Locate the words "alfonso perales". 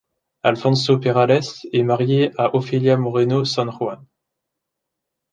0.41-1.61